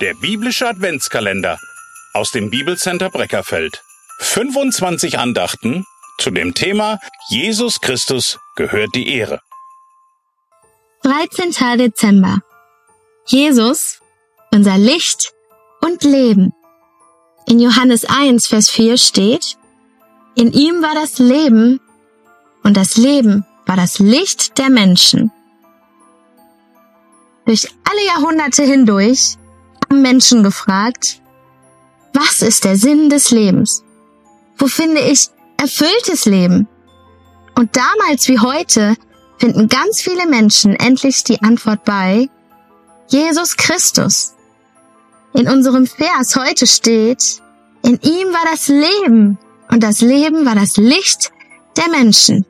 Der 0.00 0.14
biblische 0.14 0.68
Adventskalender 0.68 1.58
aus 2.12 2.30
dem 2.30 2.50
Bibelcenter 2.50 3.10
Breckerfeld. 3.10 3.82
25 4.20 5.18
Andachten 5.18 5.84
zu 6.18 6.30
dem 6.30 6.54
Thema 6.54 7.00
Jesus 7.28 7.80
Christus 7.80 8.38
gehört 8.54 8.94
die 8.94 9.08
Ehre. 9.12 9.40
13. 11.02 11.78
Dezember. 11.78 12.38
Jesus, 13.26 13.98
unser 14.52 14.78
Licht 14.78 15.32
und 15.80 16.04
Leben. 16.04 16.52
In 17.48 17.58
Johannes 17.58 18.04
1, 18.04 18.46
Vers 18.46 18.70
4 18.70 18.98
steht, 18.98 19.56
in 20.36 20.52
ihm 20.52 20.80
war 20.80 20.94
das 20.94 21.18
Leben 21.18 21.80
und 22.62 22.76
das 22.76 22.96
Leben 22.96 23.44
war 23.66 23.76
das 23.76 23.98
Licht 23.98 24.58
der 24.58 24.70
Menschen. 24.70 25.32
Durch 27.46 27.68
alle 27.82 28.06
Jahrhunderte 28.06 28.62
hindurch 28.62 29.38
haben 29.88 30.02
Menschen 30.02 30.42
gefragt, 30.42 31.20
was 32.12 32.42
ist 32.42 32.64
der 32.64 32.76
Sinn 32.76 33.10
des 33.10 33.30
Lebens? 33.30 33.84
Wo 34.56 34.66
finde 34.66 35.00
ich 35.00 35.28
erfülltes 35.56 36.24
Leben? 36.24 36.68
Und 37.54 37.76
damals 37.76 38.28
wie 38.28 38.38
heute 38.38 38.96
finden 39.38 39.68
ganz 39.68 40.00
viele 40.00 40.26
Menschen 40.26 40.74
endlich 40.74 41.24
die 41.24 41.40
Antwort 41.42 41.84
bei 41.84 42.28
Jesus 43.08 43.56
Christus. 43.56 44.34
In 45.32 45.48
unserem 45.48 45.86
Vers 45.86 46.36
heute 46.36 46.66
steht, 46.66 47.40
in 47.82 48.00
ihm 48.02 48.28
war 48.32 48.44
das 48.50 48.68
Leben 48.68 49.38
und 49.70 49.82
das 49.82 50.00
Leben 50.00 50.44
war 50.44 50.54
das 50.54 50.76
Licht 50.76 51.30
der 51.76 51.88
Menschen. 51.88 52.44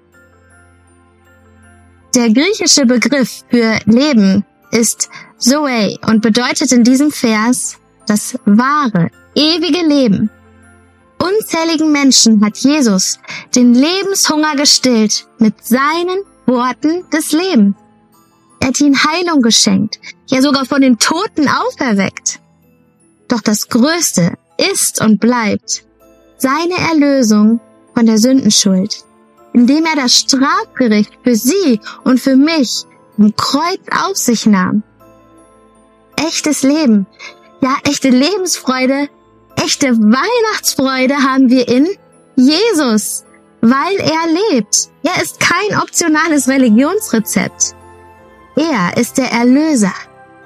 Der 2.14 2.30
griechische 2.30 2.86
Begriff 2.86 3.44
für 3.50 3.78
Leben 3.84 4.44
ist 4.70 5.10
Zoe 5.38 5.98
und 6.06 6.20
bedeutet 6.20 6.72
in 6.72 6.84
diesem 6.84 7.10
Vers 7.10 7.78
das 8.06 8.38
wahre, 8.44 9.10
ewige 9.34 9.86
Leben. 9.86 10.30
Unzähligen 11.18 11.92
Menschen 11.92 12.44
hat 12.44 12.58
Jesus 12.58 13.18
den 13.54 13.74
Lebenshunger 13.74 14.56
gestillt 14.56 15.26
mit 15.38 15.64
seinen 15.64 16.22
Worten 16.46 17.04
des 17.10 17.32
Lebens. 17.32 17.74
Er 18.60 18.68
hat 18.68 18.80
ihnen 18.80 19.02
Heilung 19.02 19.42
geschenkt, 19.42 19.98
ja 20.26 20.42
sogar 20.42 20.64
von 20.64 20.80
den 20.80 20.98
Toten 20.98 21.48
auferweckt. 21.48 22.40
Doch 23.28 23.40
das 23.40 23.68
Größte 23.68 24.34
ist 24.72 25.00
und 25.00 25.20
bleibt 25.20 25.84
seine 26.38 26.74
Erlösung 26.90 27.60
von 27.94 28.06
der 28.06 28.18
Sündenschuld, 28.18 29.04
indem 29.52 29.84
er 29.84 29.96
das 29.96 30.14
Strafgericht 30.14 31.12
für 31.22 31.34
sie 31.34 31.80
und 32.04 32.20
für 32.20 32.36
mich 32.36 32.84
im 33.16 33.34
Kreuz 33.36 33.80
auf 33.90 34.16
sich 34.16 34.46
nahm. 34.46 34.82
Echtes 36.26 36.62
Leben, 36.62 37.06
ja 37.60 37.76
echte 37.84 38.08
Lebensfreude, 38.08 39.08
echte 39.56 39.96
Weihnachtsfreude 39.96 41.16
haben 41.22 41.48
wir 41.48 41.68
in 41.68 41.88
Jesus, 42.36 43.24
weil 43.60 43.96
er 43.96 44.52
lebt. 44.52 44.88
Er 45.02 45.22
ist 45.22 45.40
kein 45.40 45.78
optionales 45.80 46.48
Religionsrezept. 46.48 47.74
Er 48.56 48.96
ist 48.96 49.18
der 49.18 49.30
Erlöser, 49.30 49.94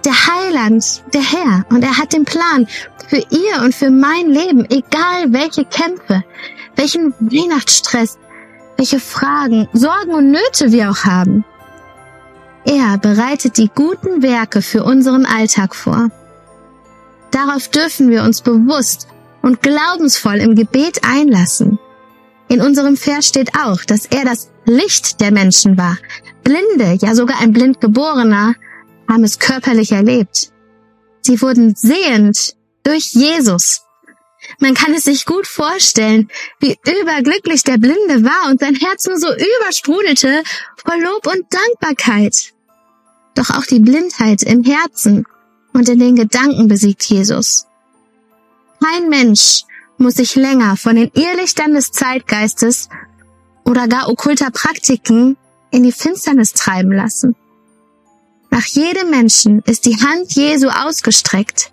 der 0.04 0.12
Heiland, 0.12 1.02
der 1.14 1.22
Herr 1.22 1.64
und 1.70 1.82
er 1.82 1.96
hat 1.96 2.12
den 2.12 2.24
Plan 2.24 2.66
für 3.08 3.16
ihr 3.30 3.62
und 3.62 3.74
für 3.74 3.90
mein 3.90 4.30
Leben, 4.30 4.66
egal 4.70 5.32
welche 5.32 5.64
Kämpfe, 5.64 6.24
welchen 6.76 7.14
Weihnachtsstress, 7.20 8.18
welche 8.76 9.00
Fragen, 9.00 9.68
Sorgen 9.72 10.14
und 10.14 10.30
Nöte 10.30 10.72
wir 10.72 10.90
auch 10.90 11.04
haben. 11.04 11.44
Er 12.64 12.98
bereitet 12.98 13.58
die 13.58 13.70
guten 13.74 14.22
Werke 14.22 14.62
für 14.62 14.84
unseren 14.84 15.26
Alltag 15.26 15.74
vor. 15.74 16.10
Darauf 17.30 17.68
dürfen 17.68 18.10
wir 18.10 18.22
uns 18.22 18.42
bewusst 18.42 19.08
und 19.42 19.62
glaubensvoll 19.62 20.36
im 20.36 20.54
Gebet 20.54 21.00
einlassen. 21.02 21.78
In 22.48 22.60
unserem 22.60 22.96
Vers 22.96 23.26
steht 23.26 23.50
auch, 23.58 23.82
dass 23.84 24.06
er 24.06 24.24
das 24.24 24.50
Licht 24.64 25.20
der 25.20 25.32
Menschen 25.32 25.76
war. 25.76 25.96
Blinde, 26.44 26.98
ja 27.00 27.14
sogar 27.14 27.40
ein 27.40 27.52
Blindgeborener, 27.52 28.54
haben 29.08 29.24
es 29.24 29.38
körperlich 29.38 29.92
erlebt. 29.92 30.52
Sie 31.22 31.40
wurden 31.40 31.74
sehend 31.74 32.54
durch 32.84 33.12
Jesus. 33.12 33.82
Man 34.58 34.74
kann 34.74 34.94
es 34.94 35.04
sich 35.04 35.24
gut 35.24 35.46
vorstellen, 35.46 36.28
wie 36.60 36.76
überglücklich 37.00 37.62
der 37.62 37.78
Blinde 37.78 38.24
war 38.24 38.50
und 38.50 38.60
sein 38.60 38.74
Herz 38.74 39.06
nur 39.06 39.18
so 39.18 39.28
übersprudelte 39.28 40.42
vor 40.76 40.96
Lob 40.96 41.26
und 41.26 41.44
Dankbarkeit. 41.50 42.52
Doch 43.34 43.50
auch 43.50 43.64
die 43.64 43.80
Blindheit 43.80 44.42
im 44.42 44.64
Herzen 44.64 45.26
und 45.72 45.88
in 45.88 45.98
den 45.98 46.16
Gedanken 46.16 46.68
besiegt 46.68 47.04
Jesus. 47.04 47.66
Kein 48.82 49.08
Mensch 49.08 49.62
muss 49.96 50.14
sich 50.14 50.34
länger 50.34 50.76
von 50.76 50.96
den 50.96 51.10
Irrlichtern 51.14 51.72
des 51.72 51.92
Zeitgeistes 51.92 52.88
oder 53.64 53.86
gar 53.86 54.08
okkulter 54.08 54.50
Praktiken 54.50 55.36
in 55.70 55.84
die 55.84 55.92
Finsternis 55.92 56.52
treiben 56.52 56.92
lassen. 56.92 57.36
Nach 58.50 58.66
jedem 58.66 59.08
Menschen 59.10 59.60
ist 59.60 59.86
die 59.86 59.96
Hand 59.96 60.32
Jesu 60.32 60.68
ausgestreckt, 60.68 61.72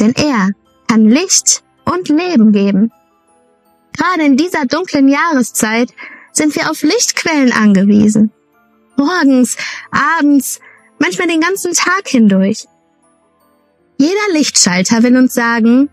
denn 0.00 0.14
er 0.14 0.50
kann 0.88 1.08
Licht 1.08 1.63
und 1.84 2.08
Leben 2.08 2.52
geben. 2.52 2.92
Gerade 3.96 4.24
in 4.24 4.36
dieser 4.36 4.66
dunklen 4.66 5.08
Jahreszeit 5.08 5.90
sind 6.32 6.54
wir 6.56 6.70
auf 6.70 6.82
Lichtquellen 6.82 7.52
angewiesen. 7.52 8.32
Morgens, 8.96 9.56
abends, 9.90 10.60
manchmal 10.98 11.28
den 11.28 11.40
ganzen 11.40 11.72
Tag 11.72 12.08
hindurch. 12.08 12.64
Jeder 13.98 14.32
Lichtschalter 14.32 15.02
will 15.02 15.16
uns 15.16 15.34
sagen, 15.34 15.88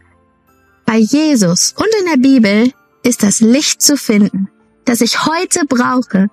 bei 0.86 0.98
Jesus 0.98 1.74
und 1.78 1.88
in 2.00 2.06
der 2.12 2.18
Bibel 2.18 2.74
ist 3.04 3.24
das 3.24 3.40
Licht 3.40 3.82
zu 3.82 3.98
finden, 3.98 4.50
das 4.86 5.02
ich 5.02 5.26
heute 5.26 5.66
brauche. 5.68 6.28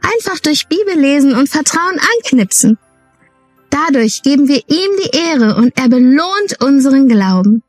Einfach 0.00 0.38
durch 0.40 0.68
Bibellesen 0.68 1.34
und 1.34 1.48
Vertrauen 1.48 1.98
anknipsen. 2.16 2.78
Dadurch 3.70 4.22
geben 4.22 4.48
wir 4.48 4.62
ihm 4.68 4.90
die 5.02 5.16
Ehre 5.16 5.56
und 5.56 5.76
er 5.78 5.88
belohnt 5.88 6.62
unseren 6.62 7.08
Glauben. 7.08 7.62